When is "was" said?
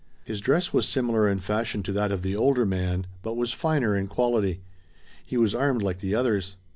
0.73-0.87, 3.37-3.53, 5.37-5.53